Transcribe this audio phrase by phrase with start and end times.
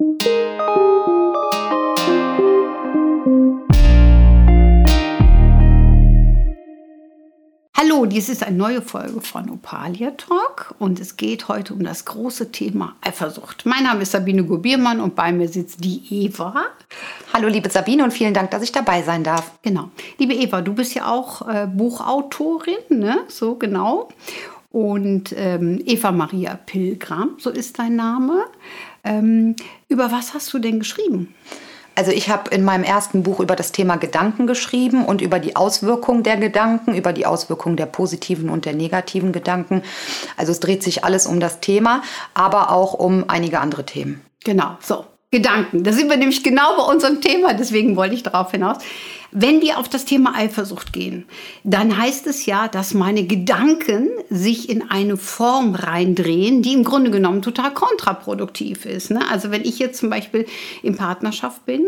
[0.00, 0.06] Hallo,
[8.06, 12.50] dies ist eine neue Folge von Opalia Talk und es geht heute um das große
[12.50, 13.66] Thema Eifersucht.
[13.66, 16.54] Mein Name ist Sabine Gubiermann und bei mir sitzt die Eva.
[17.34, 19.52] Hallo, liebe Sabine und vielen Dank, dass ich dabei sein darf.
[19.60, 19.90] Genau.
[20.16, 23.18] Liebe Eva, du bist ja auch äh, Buchautorin, ne?
[23.28, 24.08] So genau.
[24.70, 28.44] Und ähm, Eva Maria Pilgram, so ist dein Name.
[29.04, 29.56] Ähm,
[29.88, 31.34] über was hast du denn geschrieben?
[31.94, 35.56] Also ich habe in meinem ersten Buch über das Thema Gedanken geschrieben und über die
[35.56, 39.82] Auswirkungen der Gedanken, über die Auswirkungen der positiven und der negativen Gedanken.
[40.36, 44.22] Also es dreht sich alles um das Thema, aber auch um einige andere Themen.
[44.44, 45.04] Genau, so.
[45.32, 45.84] Gedanken.
[45.84, 48.78] Da sind wir nämlich genau bei unserem Thema, deswegen wollte ich darauf hinaus.
[49.30, 51.24] Wenn wir auf das Thema Eifersucht gehen,
[51.62, 57.12] dann heißt es ja, dass meine Gedanken sich in eine Form reindrehen, die im Grunde
[57.12, 59.12] genommen total kontraproduktiv ist.
[59.12, 59.20] Ne?
[59.30, 60.46] Also wenn ich jetzt zum Beispiel
[60.82, 61.86] in Partnerschaft bin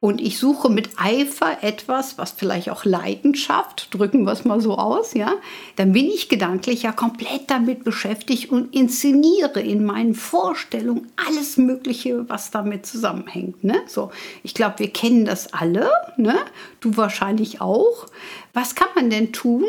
[0.00, 4.78] und ich suche mit Eifer etwas, was vielleicht auch Leidenschaft, drücken wir es mal so
[4.78, 5.34] aus, ja,
[5.76, 12.26] dann bin ich gedanklich ja komplett damit beschäftigt und inszeniere in meinen Vorstellungen alles Mögliche,
[12.30, 13.62] was damit zusammenhängt.
[13.62, 13.82] Ne?
[13.86, 14.10] So,
[14.42, 16.38] ich glaube, wir kennen das alle, ne?
[16.80, 18.06] du wahrscheinlich auch.
[18.54, 19.66] Was kann man denn tun,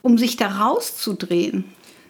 [0.00, 1.64] um sich da rauszudrehen?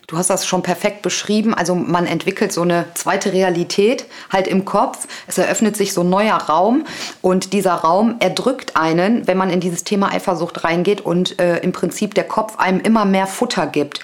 [0.06, 1.54] Du hast das schon perfekt beschrieben.
[1.54, 5.06] Also man entwickelt so eine zweite Realität halt im Kopf.
[5.26, 6.84] Es eröffnet sich so ein neuer Raum
[7.20, 11.72] und dieser Raum erdrückt einen, wenn man in dieses Thema Eifersucht reingeht und äh, im
[11.72, 14.00] Prinzip der Kopf einem immer mehr Futter gibt.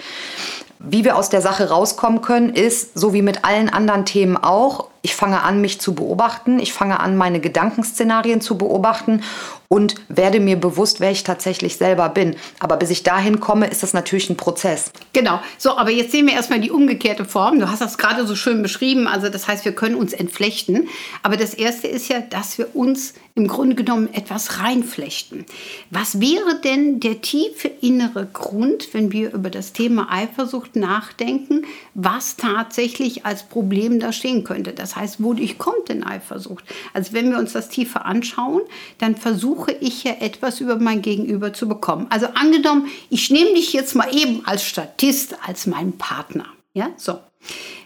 [0.81, 4.87] Wie wir aus der Sache rauskommen können, ist, so wie mit allen anderen Themen auch,
[5.01, 9.21] ich fange an, mich zu beobachten, ich fange an, meine Gedankenszenarien zu beobachten
[9.69, 12.35] und werde mir bewusst, wer ich tatsächlich selber bin.
[12.59, 14.91] Aber bis ich dahin komme, ist das natürlich ein Prozess.
[15.13, 15.39] Genau.
[15.59, 17.59] So, aber jetzt sehen wir erstmal die umgekehrte Form.
[17.59, 19.07] Du hast das gerade so schön beschrieben.
[19.07, 20.89] Also das heißt, wir können uns entflechten.
[21.21, 25.45] Aber das Erste ist ja, dass wir uns im Grunde genommen etwas reinflechten.
[25.91, 32.35] Was wäre denn der tiefe innere Grund, wenn wir über das Thema Eifersucht nachdenken, was
[32.37, 34.73] tatsächlich als Problem da stehen könnte?
[34.73, 36.65] Das heißt, wodurch kommt denn Eifersucht?
[36.93, 38.61] Also wenn wir uns das tiefer anschauen,
[38.97, 42.07] dann versuchen versuche ich ja etwas über mein Gegenüber zu bekommen.
[42.09, 46.45] Also angenommen, ich nehme dich jetzt mal eben als Statist, als meinen Partner.
[46.73, 47.19] Ja, so.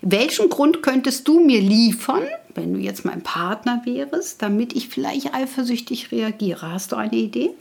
[0.02, 2.24] Welchen Grund könntest du mir liefern,
[2.56, 6.72] wenn du jetzt mein Partner wärst, damit ich vielleicht eifersüchtig reagiere?
[6.72, 7.52] Hast du eine Idee?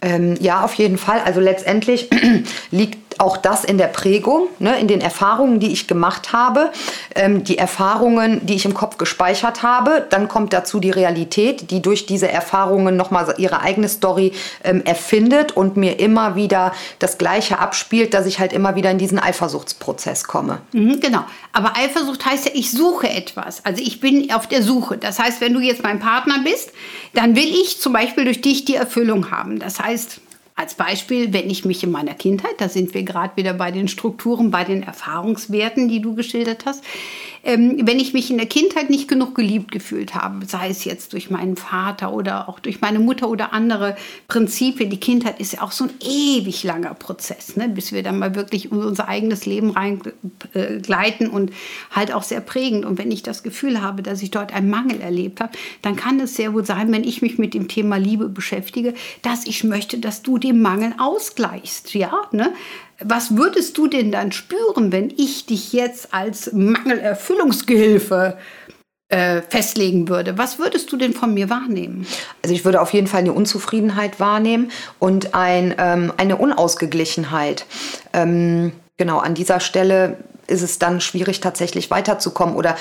[0.00, 1.20] Ähm, ja, auf jeden Fall.
[1.20, 2.08] Also letztendlich
[2.70, 6.70] liegt auch das in der Prägung, ne, in den Erfahrungen, die ich gemacht habe,
[7.14, 10.06] ähm, die Erfahrungen, die ich im Kopf gespeichert habe.
[10.10, 14.32] Dann kommt dazu die Realität, die durch diese Erfahrungen nochmal ihre eigene Story
[14.64, 18.98] ähm, erfindet und mir immer wieder das Gleiche abspielt, dass ich halt immer wieder in
[18.98, 20.60] diesen Eifersuchtsprozess komme.
[20.72, 21.24] Mhm, genau.
[21.52, 23.64] Aber Eifersucht heißt ja, ich suche etwas.
[23.64, 24.96] Also ich bin auf der Suche.
[24.96, 26.72] Das heißt, wenn du jetzt mein Partner bist,
[27.14, 29.58] dann will ich zum Beispiel durch dich die Erfüllung haben.
[29.58, 30.20] Das heißt,
[30.58, 33.86] als Beispiel, wenn ich mich in meiner Kindheit, da sind wir gerade wieder bei den
[33.86, 36.82] Strukturen, bei den Erfahrungswerten, die du geschildert hast,
[37.42, 41.12] ähm, wenn ich mich in der Kindheit nicht genug geliebt gefühlt habe, sei es jetzt
[41.12, 43.96] durch meinen Vater oder auch durch meine Mutter oder andere
[44.28, 44.90] Prinzipien.
[44.90, 48.34] Die Kindheit ist ja auch so ein ewig langer Prozess, ne, bis wir dann mal
[48.34, 51.52] wirklich in unser eigenes Leben reingleiten äh, und
[51.90, 52.84] halt auch sehr prägend.
[52.84, 56.20] Und wenn ich das Gefühl habe, dass ich dort einen Mangel erlebt habe, dann kann
[56.20, 59.98] es sehr wohl sein, wenn ich mich mit dem Thema Liebe beschäftige, dass ich möchte,
[59.98, 61.94] dass du den Mangel ausgleichst.
[61.94, 62.52] Ja, ne?
[63.00, 68.36] Was würdest du denn dann spüren, wenn ich dich jetzt als Mangelerfüllungsgehilfe
[69.08, 70.36] äh, festlegen würde?
[70.36, 72.06] Was würdest du denn von mir wahrnehmen?
[72.42, 77.66] Also ich würde auf jeden Fall eine Unzufriedenheit wahrnehmen und ein, ähm, eine Unausgeglichenheit.
[78.12, 82.76] Ähm, genau, an dieser Stelle ist es dann schwierig, tatsächlich weiterzukommen oder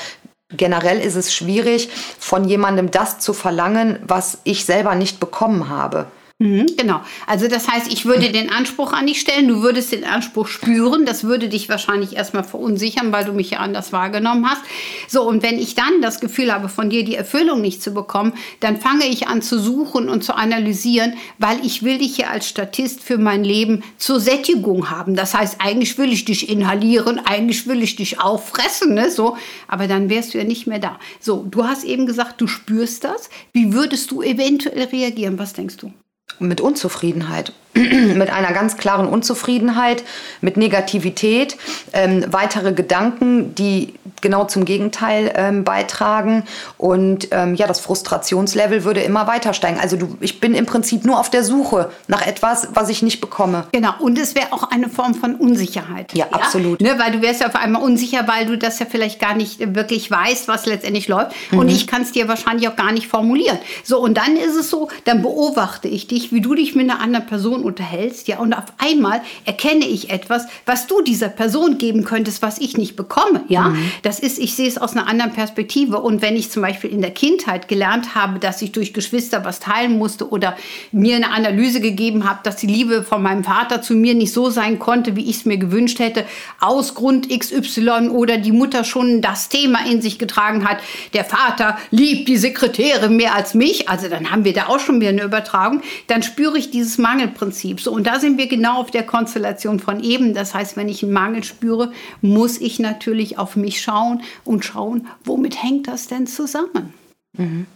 [0.50, 1.90] Generell ist es schwierig,
[2.20, 6.08] von jemandem das zu verlangen, was ich selber nicht bekommen habe.
[6.40, 7.02] Mhm, genau.
[7.25, 11.03] Also das heißt, ich würde den Anspruch an dich stellen, du würdest den Anspruch spüren,
[11.03, 14.62] das würde dich wahrscheinlich erstmal verunsichern, weil du mich ja anders wahrgenommen hast.
[15.08, 18.34] So, und wenn ich dann das Gefühl habe, von dir die Erfüllung nicht zu bekommen,
[18.60, 22.48] dann fange ich an zu suchen und zu analysieren, weil ich will dich ja als
[22.48, 25.16] Statist für mein Leben zur Sättigung haben.
[25.16, 29.10] Das heißt, eigentlich will ich dich inhalieren, eigentlich will ich dich auffressen, ne?
[29.10, 29.38] so,
[29.68, 31.00] aber dann wärst du ja nicht mehr da.
[31.19, 33.31] So, du hast eben gesagt, du spürst das.
[33.54, 35.39] Wie würdest du eventuell reagieren?
[35.39, 35.92] Was denkst du?
[36.39, 37.54] Mit Unzufriedenheit.
[38.15, 40.03] mit einer ganz klaren Unzufriedenheit,
[40.41, 41.57] mit Negativität,
[41.94, 46.44] ähm, weitere Gedanken, die genau zum Gegenteil ähm, beitragen.
[46.77, 49.79] Und ähm, ja, das Frustrationslevel würde immer weiter steigen.
[49.79, 53.21] Also du, ich bin im Prinzip nur auf der Suche nach etwas, was ich nicht
[53.21, 53.65] bekomme.
[53.71, 56.13] Genau, und es wäre auch eine Form von Unsicherheit.
[56.13, 56.31] Ja, ja?
[56.31, 56.81] absolut.
[56.81, 59.75] Ne, weil du wärst ja auf einmal unsicher, weil du das ja vielleicht gar nicht
[59.75, 61.33] wirklich weißt, was letztendlich läuft.
[61.51, 61.59] Mhm.
[61.59, 63.57] Und ich kann es dir wahrscheinlich auch gar nicht formulieren.
[63.83, 67.01] So, und dann ist es so, dann beobachte ich dich, wie du dich mit einer
[67.01, 72.04] anderen Person unterhältst, ja, und auf einmal erkenne ich etwas, was du dieser Person geben
[72.04, 73.69] könntest, was ich nicht bekomme, ja.
[73.69, 73.92] Mhm.
[74.02, 76.00] Das ist, ich sehe es aus einer anderen Perspektive.
[76.00, 79.60] Und wenn ich zum Beispiel in der Kindheit gelernt habe, dass ich durch Geschwister was
[79.60, 80.56] teilen musste oder
[80.92, 84.50] mir eine Analyse gegeben habe, dass die Liebe von meinem Vater zu mir nicht so
[84.50, 86.25] sein konnte, wie ich es mir gewünscht hätte,
[86.60, 90.78] aus Grund XY oder die Mutter schon das Thema in sich getragen hat,
[91.13, 95.02] der Vater liebt die Sekretäre mehr als mich, also dann haben wir da auch schon
[95.02, 97.56] wieder eine Übertragung, dann spüre ich dieses Mangelprinzip.
[97.80, 100.33] So, und da sind wir genau auf der Konstellation von eben.
[100.33, 105.07] Das heißt, wenn ich einen Mangel spüre, muss ich natürlich auf mich schauen und schauen,
[105.24, 106.94] womit hängt das denn zusammen?
[107.33, 107.68] Mhm.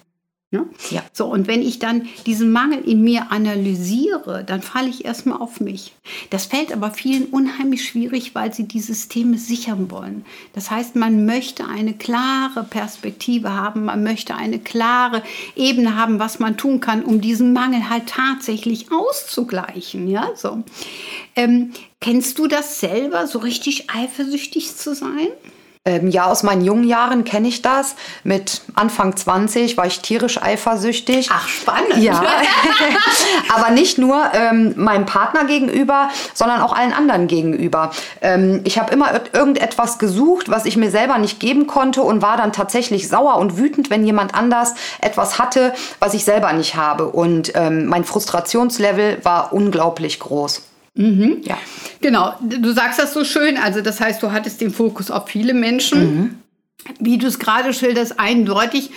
[0.53, 0.65] Ne?
[0.89, 1.01] Ja.
[1.13, 5.62] So, und wenn ich dann diesen Mangel in mir analysiere, dann falle ich erstmal auf
[5.62, 5.94] mich.
[6.30, 10.25] Das fällt aber vielen unheimlich schwierig, weil sie die Systeme sichern wollen.
[10.51, 15.24] Das heißt, man möchte eine klare Perspektive haben, man möchte eine klare
[15.56, 20.09] Ebene haben, was man tun kann, um diesen Mangel halt tatsächlich auszugleichen.
[20.09, 20.63] Ja, so.
[21.38, 21.71] Ähm,
[22.01, 25.30] kennst du das selber, so richtig eifersüchtig zu sein?
[25.83, 27.95] Ähm, ja, aus meinen jungen Jahren kenne ich das.
[28.24, 31.30] Mit Anfang 20 war ich tierisch eifersüchtig.
[31.33, 31.98] Ach, spannend.
[31.98, 32.22] Ja,
[33.56, 37.89] aber nicht nur ähm, meinem Partner gegenüber, sondern auch allen anderen gegenüber.
[38.22, 42.38] Ähm, ich habe immer irgendetwas gesucht, was ich mir selber nicht geben konnte und war
[42.38, 47.07] dann tatsächlich sauer und wütend, wenn jemand anders etwas hatte, was ich selber nicht habe.
[47.07, 50.62] Und ähm, mein Frustrationslevel war unglaublich groß.
[50.94, 51.42] Mhm.
[51.44, 51.58] Ja.
[52.02, 53.58] Genau, du sagst das so schön.
[53.58, 56.00] Also das heißt, du hattest den Fokus auf viele Menschen.
[56.00, 56.36] Mhm.
[57.00, 58.92] Wie du es gerade schilderst, eindeutig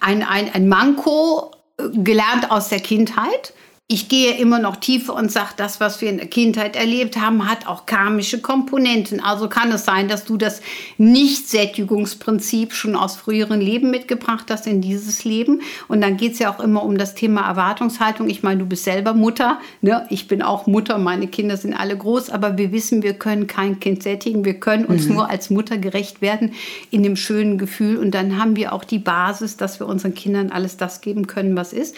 [0.00, 3.54] ein, ein, ein Manko äh, gelernt aus der Kindheit
[3.92, 7.50] ich gehe immer noch tiefer und sage, das, was wir in der Kindheit erlebt haben,
[7.50, 9.18] hat auch karmische Komponenten.
[9.18, 10.62] Also kann es sein, dass du das
[10.96, 15.62] Nichtsättigungsprinzip schon aus früheren Leben mitgebracht hast in dieses Leben.
[15.88, 18.28] Und dann geht es ja auch immer um das Thema Erwartungshaltung.
[18.28, 19.58] Ich meine, du bist selber Mutter.
[19.82, 20.06] Ne?
[20.08, 20.96] Ich bin auch Mutter.
[20.98, 22.30] Meine Kinder sind alle groß.
[22.30, 24.44] Aber wir wissen, wir können kein Kind sättigen.
[24.44, 25.14] Wir können uns mhm.
[25.14, 26.52] nur als Mutter gerecht werden
[26.92, 27.96] in dem schönen Gefühl.
[27.96, 31.56] Und dann haben wir auch die Basis, dass wir unseren Kindern alles das geben können,
[31.56, 31.96] was ist.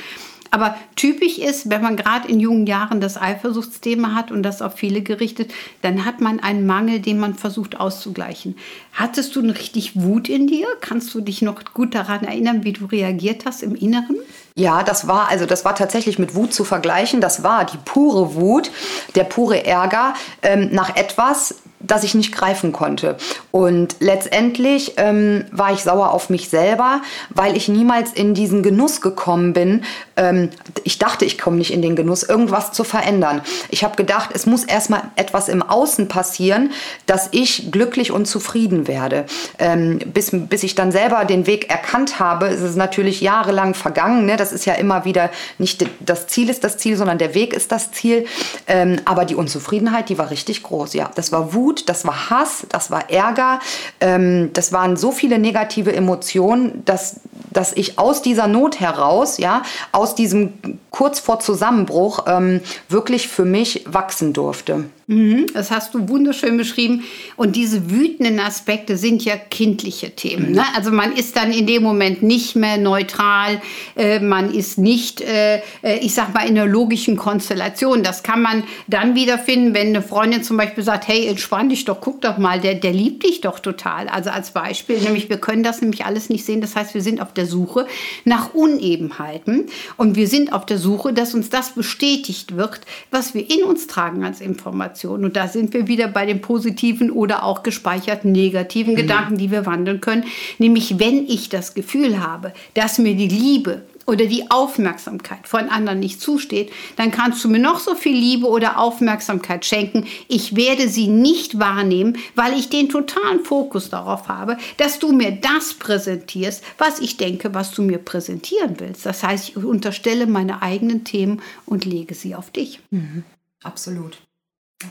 [0.55, 4.75] Aber typisch ist, wenn man gerade in jungen Jahren das Eifersuchtsthema hat und das auf
[4.75, 5.51] viele gerichtet,
[5.81, 8.57] dann hat man einen Mangel, den man versucht auszugleichen.
[8.93, 10.67] Hattest du eine richtig Wut in dir?
[10.83, 14.17] Kannst du dich noch gut daran erinnern, wie du reagiert hast im Inneren?
[14.55, 17.23] Ja, das war also das war tatsächlich mit Wut zu vergleichen.
[17.23, 18.71] Das war die pure Wut,
[19.15, 20.13] der pure Ärger
[20.43, 23.17] ähm, nach etwas, das ich nicht greifen konnte.
[23.51, 29.01] Und letztendlich ähm, war ich sauer auf mich selber, weil ich niemals in diesen Genuss
[29.01, 29.85] gekommen bin.
[30.17, 30.51] Ähm,
[30.85, 33.43] ich dachte, ich komme nicht in den Genuss, irgendwas zu verändern.
[33.71, 36.71] Ich habe gedacht, es muss erstmal etwas im Außen passieren,
[37.07, 39.27] dass ich glücklich und zufrieden werde.
[39.59, 44.27] Ähm, bis, bis ich dann selber den Weg erkannt habe, ist es natürlich jahrelang vergangen.
[44.27, 44.37] Ne?
[44.37, 47.73] Das ist ja immer wieder nicht das Ziel ist das Ziel, sondern der Weg ist
[47.73, 48.27] das Ziel.
[48.67, 50.95] Ähm, aber die Unzufriedenheit, die war richtig groß.
[50.95, 53.59] Ja, das war Wut Wut, das war Hass, das war Ärger,
[54.01, 57.21] ähm, das waren so viele negative Emotionen, dass,
[57.51, 60.53] dass ich aus dieser Not heraus, ja, aus diesem
[60.91, 64.85] kurz vor Zusammenbruch ähm, wirklich für mich wachsen durfte.
[65.09, 67.03] Mhm, das hast du wunderschön beschrieben.
[67.37, 70.51] Und diese wütenden Aspekte sind ja kindliche Themen.
[70.51, 70.55] Mhm.
[70.57, 70.65] Ne?
[70.77, 73.61] Also man ist dann in dem Moment nicht mehr neutral,
[73.97, 78.03] äh, man ist nicht, äh, äh, ich sag mal, in einer logischen Konstellation.
[78.03, 82.01] Das kann man dann wiederfinden, wenn eine Freundin zum Beispiel sagt, hey, entspann dich doch,
[82.01, 84.09] guck doch mal, der, der liebt dich doch total.
[84.09, 86.61] Also als Beispiel, nämlich wir können das nämlich alles nicht sehen.
[86.61, 87.87] Das heißt, wir sind auf der Suche
[88.25, 93.51] nach Unebenheiten und wir sind auf der Suche, dass uns das bestätigt wird, was wir
[93.51, 94.92] in uns tragen als Information.
[94.93, 95.25] Informationen.
[95.25, 98.99] Und da sind wir wieder bei den positiven oder auch gespeicherten negativen mhm.
[98.99, 100.25] Gedanken, die wir wandeln können.
[100.59, 106.01] Nämlich, wenn ich das Gefühl habe, dass mir die Liebe oder die Aufmerksamkeit von anderen
[106.01, 110.07] nicht zusteht, dann kannst du mir noch so viel Liebe oder Aufmerksamkeit schenken.
[110.27, 115.31] Ich werde sie nicht wahrnehmen, weil ich den totalen Fokus darauf habe, dass du mir
[115.31, 119.07] das präsentierst, was ich denke, was du mir präsentieren willst.
[119.07, 122.81] Das heißt, ich unterstelle meine eigenen Themen und lege sie auf dich.
[122.91, 123.23] Mhm.
[123.63, 124.19] Absolut.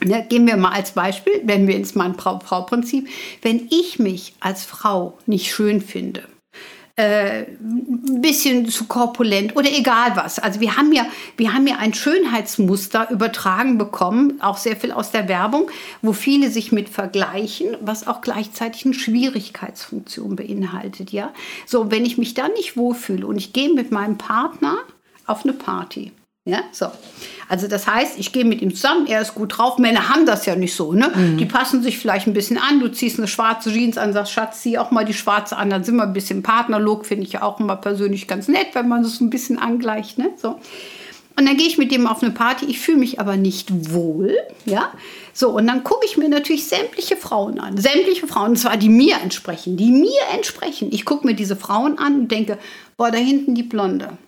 [0.04, 3.08] Ne, gehen wir mal als Beispiel, wenn wir ins Mann-Frau-Prinzip,
[3.42, 6.22] wenn ich mich als Frau nicht schön finde,
[6.96, 10.38] äh, ein bisschen zu korpulent oder egal was.
[10.38, 11.06] Also wir haben ja,
[11.36, 15.70] wir haben ja ein Schönheitsmuster übertragen bekommen, auch sehr viel aus der Werbung,
[16.02, 21.12] wo viele sich mit vergleichen, was auch gleichzeitig eine Schwierigkeitsfunktion beinhaltet.
[21.12, 21.32] Ja,
[21.66, 24.76] so wenn ich mich dann nicht wohlfühle und ich gehe mit meinem Partner
[25.26, 26.12] auf eine Party
[26.44, 26.86] ja, so.
[27.48, 29.78] Also das heißt, ich gehe mit ihm zusammen, er ist gut drauf.
[29.78, 31.12] Männer haben das ja nicht so, ne?
[31.14, 31.36] Mhm.
[31.36, 32.80] Die passen sich vielleicht ein bisschen an.
[32.80, 35.70] Du ziehst eine schwarze Jeans an, sagst, Schatz, zieh auch mal die schwarze an.
[35.70, 38.88] Dann sind wir ein bisschen Partnerlook, finde ich ja auch immer persönlich ganz nett, wenn
[38.88, 40.30] man das ein bisschen angleicht, ne?
[40.36, 40.58] So.
[41.38, 42.66] Und dann gehe ich mit dem auf eine Party.
[42.66, 44.90] Ich fühle mich aber nicht wohl, ja.
[45.32, 47.76] So, und dann gucke ich mir natürlich sämtliche Frauen an.
[47.76, 50.88] Sämtliche Frauen, und zwar die mir entsprechen, die mir entsprechen.
[50.90, 52.58] Ich gucke mir diese Frauen an und denke,
[52.96, 54.18] boah, da hinten die Blonde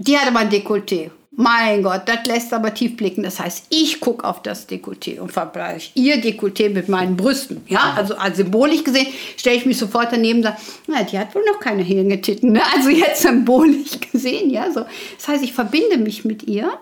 [0.00, 1.10] die hat aber ein Dekolleté.
[1.32, 3.22] Mein Gott, das lässt aber tief blicken.
[3.22, 7.62] Das heißt, ich gucke auf das Dekolleté und vergleiche ihr Dekolleté mit meinen Brüsten.
[7.68, 11.34] Ja, also als symbolisch gesehen stelle ich mich sofort daneben und sage, na, die hat
[11.34, 12.52] wohl noch keine Hirngetitten.
[12.52, 12.62] Ne?
[12.74, 14.70] Also jetzt symbolisch gesehen, ja.
[14.72, 14.86] So.
[15.18, 16.78] Das heißt, ich verbinde mich mit ihr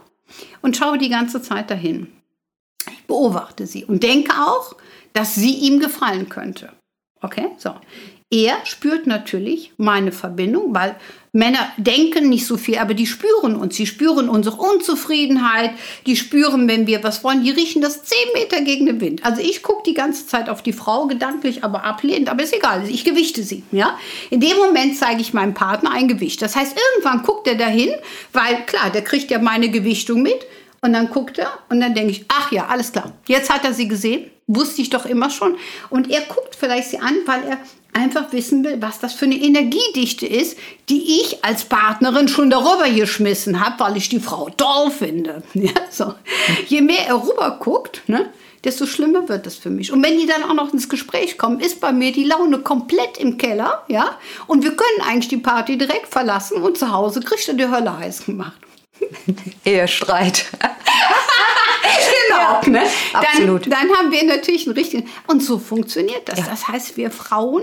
[0.63, 2.07] und schaue die ganze Zeit dahin.
[2.89, 4.77] Ich beobachte sie und denke auch,
[5.13, 6.73] dass sie ihm gefallen könnte.
[7.21, 7.75] Okay, so.
[8.31, 10.97] Er spürt natürlich meine Verbindung, weil
[11.39, 13.77] Männer denken nicht so viel, aber die spüren uns.
[13.77, 15.71] Sie spüren unsere Unzufriedenheit,
[16.05, 19.25] die spüren, wenn wir was wollen, die riechen das zehn Meter gegen den Wind.
[19.25, 22.83] Also ich gucke die ganze Zeit auf die Frau, gedanklich, aber ablehnend, aber ist egal,
[22.89, 23.63] ich gewichte sie.
[23.71, 23.97] Ja?
[24.31, 26.43] In dem Moment zeige ich meinem Partner ein Gewicht.
[26.43, 27.91] Das heißt, irgendwann guckt er dahin,
[28.33, 30.45] weil klar, der kriegt ja meine Gewichtung mit.
[30.81, 33.13] Und dann guckt er und dann denke ich, ach ja, alles klar.
[33.27, 35.57] Jetzt hat er sie gesehen, wusste ich doch immer schon.
[35.91, 37.59] Und er guckt vielleicht sie an, weil er
[37.93, 40.57] einfach wissen will, was das für eine Energiedichte ist,
[40.89, 45.43] die ich als Partnerin schon darüber geschmissen habe, weil ich die Frau toll finde.
[45.55, 46.15] Ja, so.
[46.67, 48.31] Je mehr er rüber guckt, ne,
[48.63, 49.93] desto schlimmer wird es für mich.
[49.93, 53.19] Und wenn die dann auch noch ins Gespräch kommen, ist bei mir die Laune komplett
[53.19, 54.17] im Keller, ja,
[54.47, 57.99] und wir können eigentlich die Party direkt verlassen und zu Hause kriegt er die Hölle
[57.99, 58.59] heiß gemacht.
[59.65, 60.47] Ehestreit.
[62.75, 62.89] Ja, ne?
[63.13, 63.67] Absolut.
[63.67, 65.09] Dann, dann, haben wir natürlich einen richtigen.
[65.27, 66.41] Und so funktioniert das.
[66.41, 66.47] Ja.
[66.51, 67.63] Das heißt, wir Frauen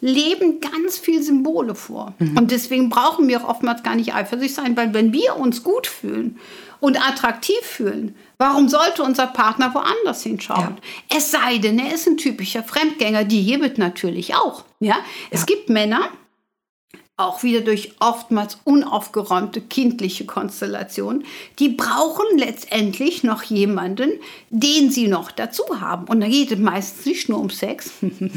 [0.00, 2.14] leben ganz viel Symbole vor.
[2.18, 2.38] Mhm.
[2.38, 5.86] Und deswegen brauchen wir auch oftmals gar nicht eifersüchtig sein, weil wenn wir uns gut
[5.86, 6.38] fühlen
[6.80, 10.78] und attraktiv fühlen, warum sollte unser Partner woanders hinschauen?
[11.10, 11.16] Ja.
[11.18, 14.64] Es sei denn, er ist ein typischer Fremdgänger, die gibt natürlich auch.
[14.80, 14.96] Ja?
[15.30, 16.08] Es gibt Männer,
[17.20, 21.24] auch wieder durch oftmals unaufgeräumte kindliche Konstellationen,
[21.58, 24.10] die brauchen letztendlich noch jemanden,
[24.50, 26.06] den sie noch dazu haben.
[26.06, 27.90] Und da geht es meistens nicht nur um Sex,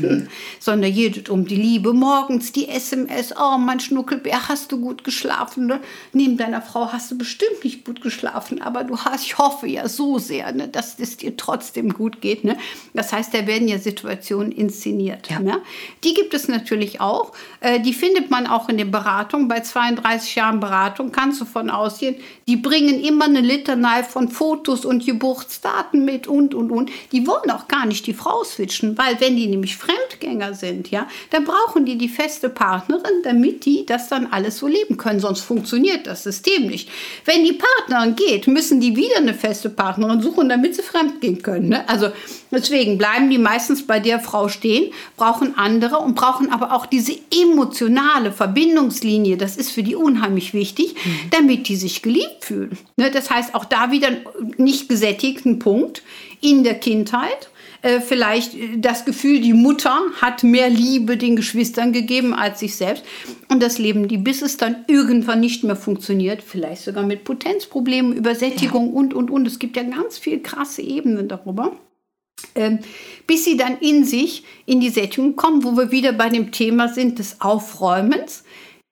[0.60, 5.04] sondern geht es um die Liebe morgens, die SMS, oh mein Schnuckelbär, hast du gut
[5.04, 5.68] geschlafen?
[5.68, 5.80] Ne?
[6.12, 9.88] Neben deiner Frau hast du bestimmt nicht gut geschlafen, aber du hast, ich hoffe ja
[9.88, 12.44] so sehr, ne, dass es dir trotzdem gut geht.
[12.44, 12.58] Ne?
[12.94, 15.30] Das heißt, da werden ja Situationen inszeniert.
[15.30, 15.40] Ja.
[15.40, 15.62] Ne?
[16.04, 17.34] Die gibt es natürlich auch.
[17.62, 21.46] Äh, die findet man auch in in den Beratungen, bei 32 Jahren Beratung, kannst du
[21.46, 22.16] von ausgehen,
[22.48, 26.92] die bringen immer eine Litanei von Fotos und Geburtsdaten mit und, und, und.
[27.12, 31.08] Die wollen auch gar nicht die Frau switchen, weil wenn die nämlich Fremdgänger sind, ja,
[31.30, 35.20] dann brauchen die die feste Partnerin, damit die das dann alles so leben können.
[35.20, 36.90] Sonst funktioniert das System nicht.
[37.26, 41.70] Wenn die Partnerin geht, müssen die wieder eine feste Partnerin suchen, damit sie fremdgehen können.
[41.70, 41.88] Ne?
[41.88, 42.08] Also
[42.52, 47.14] deswegen bleiben die meistens bei der Frau stehen, brauchen andere und brauchen aber auch diese
[47.32, 51.30] emotionale Verbindung Verbindungslinie, das ist für die unheimlich wichtig, mhm.
[51.32, 52.78] damit die sich geliebt fühlen.
[52.96, 54.10] Ne, das heißt, auch da wieder
[54.58, 56.02] nicht gesättigten Punkt
[56.42, 57.50] in der Kindheit.
[57.82, 62.76] Äh, vielleicht äh, das Gefühl, die Mutter hat mehr Liebe den Geschwistern gegeben als sich
[62.76, 63.04] selbst.
[63.50, 66.42] Und das leben die, bis es dann irgendwann nicht mehr funktioniert.
[66.42, 69.00] Vielleicht sogar mit Potenzproblemen, Übersättigung ja.
[69.00, 69.46] und, und, und.
[69.46, 71.74] Es gibt ja ganz viele krasse Ebenen darüber.
[72.56, 72.80] Ähm,
[73.28, 76.88] bis sie dann in sich in die Sättigung kommen, wo wir wieder bei dem Thema
[76.88, 78.44] sind des Aufräumens,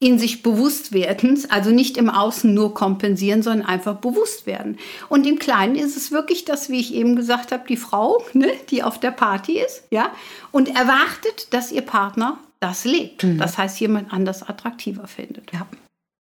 [0.01, 4.79] in sich bewusst werden, also nicht im Außen nur kompensieren, sondern einfach bewusst werden.
[5.09, 8.51] Und im Kleinen ist es wirklich das, wie ich eben gesagt habe, die Frau, ne,
[8.71, 10.11] die auf der Party ist, ja,
[10.51, 13.23] und erwartet, dass ihr Partner das lebt.
[13.23, 13.37] Mhm.
[13.37, 15.53] Das heißt, jemand anders attraktiver findet.
[15.53, 15.67] Ja.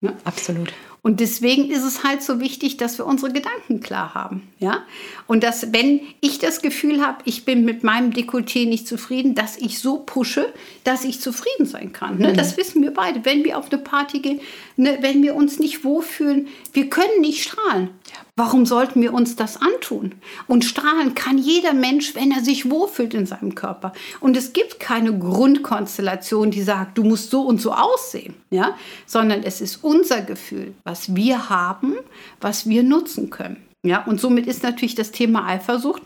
[0.03, 0.15] Ne?
[0.25, 0.75] Absolut.
[1.05, 4.49] Und deswegen ist es halt so wichtig, dass wir unsere Gedanken klar haben.
[4.59, 4.85] Ja?
[5.27, 9.59] Und dass, wenn ich das Gefühl habe, ich bin mit meinem Dekolleté nicht zufrieden, dass
[9.59, 10.51] ich so pushe,
[10.83, 12.17] dass ich zufrieden sein kann.
[12.17, 12.31] Ne?
[12.31, 12.37] Mhm.
[12.39, 13.23] Das wissen wir beide.
[13.27, 14.41] Wenn wir auf eine Party gehen,
[14.77, 17.91] ne, wenn wir uns nicht wohlfühlen, wir können nicht strahlen.
[18.37, 20.13] Warum sollten wir uns das antun?
[20.49, 23.93] Und strahlen kann jeder Mensch, wenn er sich wohlfühlt in seinem Körper.
[24.19, 28.77] Und es gibt keine Grundkonstellation, die sagt, du musst so und so aussehen, ja?
[29.07, 31.95] sondern es ist unser Gefühl, was wir haben,
[32.41, 33.63] was wir nutzen können.
[33.83, 34.05] Ja?
[34.05, 36.03] Und somit ist natürlich das Thema Eifersucht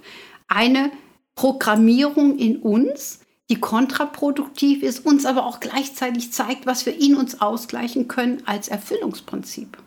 [0.48, 0.90] eine
[1.34, 7.40] Programmierung in uns, die kontraproduktiv ist, uns aber auch gleichzeitig zeigt, was wir in uns
[7.40, 9.78] ausgleichen können als Erfüllungsprinzip.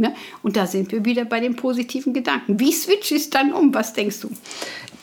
[0.00, 0.14] Ne?
[0.42, 2.58] Und da sind wir wieder bei den positiven Gedanken.
[2.58, 3.72] Wie switch ich dann um?
[3.74, 4.30] Was denkst du?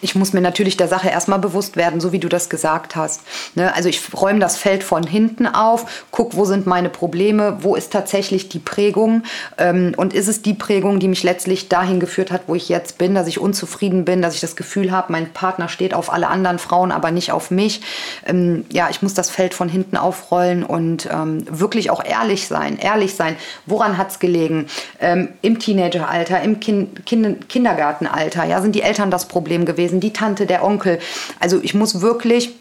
[0.01, 3.22] ich muss mir natürlich der Sache erstmal bewusst werden, so wie du das gesagt hast.
[3.56, 3.74] Ne?
[3.74, 7.92] Also ich räume das Feld von hinten auf, guck, wo sind meine Probleme, wo ist
[7.92, 9.24] tatsächlich die Prägung
[9.58, 12.98] ähm, und ist es die Prägung, die mich letztlich dahin geführt hat, wo ich jetzt
[12.98, 16.27] bin, dass ich unzufrieden bin, dass ich das Gefühl habe, mein Partner steht auf alle
[16.27, 17.82] anderen Frauen, aber nicht auf mich.
[18.25, 22.77] Ähm, ja, ich muss das Feld von hinten aufrollen und ähm, wirklich auch ehrlich sein,
[22.77, 23.36] ehrlich sein.
[23.66, 24.68] Woran hat es gelegen?
[25.00, 29.77] Ähm, Im Teenageralter, im kind kind Kindergartenalter, ja, sind die Eltern das Problem gewesen?
[29.77, 31.00] gewesen, die Tante, der Onkel.
[31.39, 32.56] Also ich muss wirklich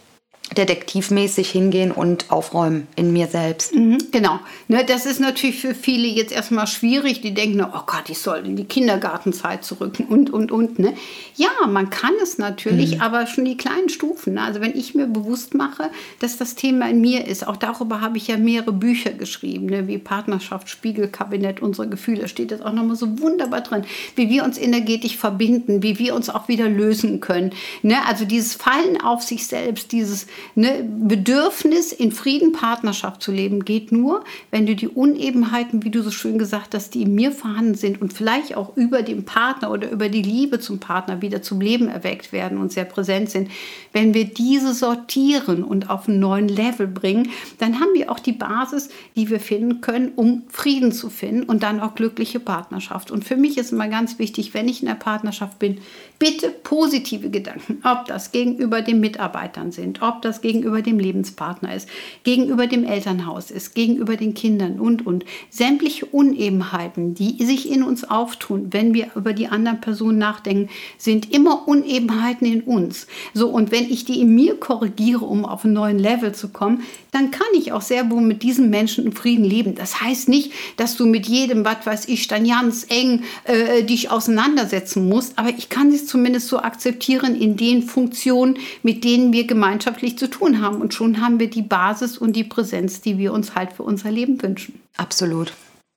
[0.56, 3.74] detektivmäßig hingehen und aufräumen in mir selbst.
[3.74, 4.38] Mhm, genau.
[4.68, 7.20] Ne, das ist natürlich für viele jetzt erstmal schwierig.
[7.20, 10.78] Die denken, oh Gott, ich soll in die Kindergartenzeit zurück und, und, und.
[10.78, 10.94] Ne?
[11.36, 13.00] Ja, man kann es natürlich, mhm.
[13.02, 14.34] aber schon die kleinen Stufen.
[14.34, 14.42] Ne?
[14.42, 18.16] Also wenn ich mir bewusst mache, dass das Thema in mir ist, auch darüber habe
[18.16, 19.86] ich ja mehrere Bücher geschrieben, ne?
[19.86, 23.84] wie Partnerschaft, Spiegelkabinett, unsere Gefühle, steht das auch nochmal so wunderbar drin,
[24.14, 27.52] wie wir uns energetisch verbinden, wie wir uns auch wieder lösen können.
[27.82, 27.96] Ne?
[28.06, 33.92] Also dieses Fallen auf sich selbst, dieses Ne, Bedürfnis, in Frieden Partnerschaft zu leben, geht
[33.92, 37.74] nur, wenn du die Unebenheiten, wie du so schön gesagt hast, die in mir vorhanden
[37.74, 41.60] sind und vielleicht auch über den Partner oder über die Liebe zum Partner wieder zum
[41.60, 43.50] Leben erweckt werden und sehr präsent sind,
[43.92, 48.32] wenn wir diese sortieren und auf einen neuen Level bringen, dann haben wir auch die
[48.32, 53.10] Basis, die wir finden können, um Frieden zu finden und dann auch glückliche Partnerschaft.
[53.10, 55.78] Und für mich ist immer ganz wichtig, wenn ich in der Partnerschaft bin,
[56.18, 61.88] bitte positive Gedanken, ob das gegenüber den Mitarbeitern sind, ob das gegenüber dem Lebenspartner ist,
[62.24, 65.24] gegenüber dem Elternhaus ist, gegenüber den Kindern und, und.
[65.50, 71.32] Sämtliche Unebenheiten, die sich in uns auftun, wenn wir über die anderen Personen nachdenken, sind
[71.32, 73.06] immer Unebenheiten in uns.
[73.34, 76.82] So, und wenn ich die in mir korrigiere, um auf einen neuen Level zu kommen,
[77.12, 79.74] dann kann ich auch sehr wohl mit diesen Menschen in Frieden leben.
[79.74, 84.10] Das heißt nicht, dass du mit jedem, was weiß ich, dann ganz eng äh, dich
[84.10, 89.46] auseinandersetzen musst, aber ich kann es zumindest so akzeptieren in den Funktionen, mit denen wir
[89.46, 90.80] gemeinschaftlich zu tun haben.
[90.80, 94.10] Und schon haben wir die Basis und die Präsenz, die wir uns halt für unser
[94.10, 94.80] Leben wünschen.
[94.96, 95.52] Absolut.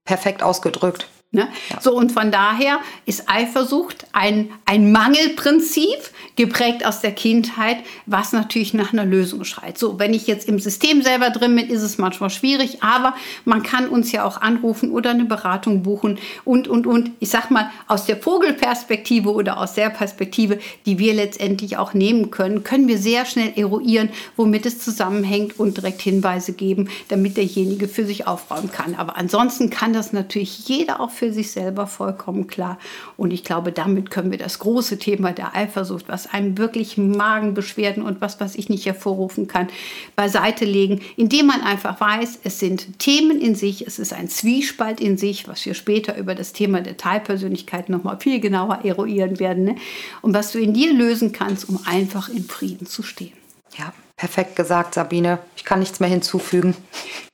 [0.05, 1.07] Perfekt ausgedrückt.
[1.31, 1.47] Ne?
[1.69, 1.79] Ja.
[1.79, 5.99] So, und von daher ist Eifersucht ein, ein Mangelprinzip,
[6.35, 9.77] geprägt aus der Kindheit, was natürlich nach einer Lösung schreit.
[9.77, 13.61] So, wenn ich jetzt im System selber drin bin, ist es manchmal schwierig, aber man
[13.61, 17.11] kann uns ja auch anrufen oder eine Beratung buchen und, und, und.
[17.19, 22.31] Ich sag mal, aus der Vogelperspektive oder aus der Perspektive, die wir letztendlich auch nehmen
[22.31, 27.89] können, können wir sehr schnell eruieren, womit es zusammenhängt und direkt Hinweise geben, damit derjenige
[27.89, 28.95] für sich aufräumen kann.
[28.95, 32.79] Aber ansonsten kann das natürlich jeder auch für sich selber vollkommen klar.
[33.17, 38.01] Und ich glaube, damit können wir das große Thema der Eifersucht, was einem wirklich Magenbeschwerden
[38.01, 39.67] und was, was ich nicht hervorrufen kann,
[40.15, 45.01] beiseite legen, indem man einfach weiß, es sind Themen in sich, es ist ein Zwiespalt
[45.01, 49.39] in sich, was wir später über das Thema der Teilpersönlichkeit noch mal viel genauer eruieren
[49.39, 49.65] werden.
[49.65, 49.75] Ne?
[50.21, 53.33] Und was du in dir lösen kannst, um einfach in Frieden zu stehen.
[53.77, 55.39] Ja, Perfekt gesagt, Sabine.
[55.55, 56.75] Ich kann nichts mehr hinzufügen.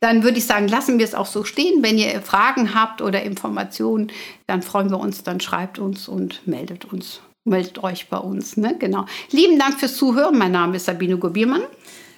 [0.01, 1.81] Dann würde ich sagen, lassen wir es auch so stehen.
[1.81, 4.11] Wenn ihr Fragen habt oder Informationen,
[4.45, 7.21] dann freuen wir uns, dann schreibt uns und meldet uns.
[7.43, 8.55] Meldet euch bei uns.
[8.55, 8.75] Ne?
[8.77, 9.07] Genau.
[9.31, 10.37] Lieben Dank fürs Zuhören.
[10.37, 11.63] Mein Name ist Sabine Gobiermann.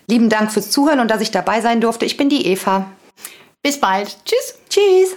[0.09, 2.03] Lieben Dank fürs Zuhören und dass ich dabei sein durfte.
[2.03, 2.91] Ich bin die Eva.
[3.63, 4.17] Bis bald.
[4.25, 4.59] Tschüss.
[4.69, 5.15] Tschüss.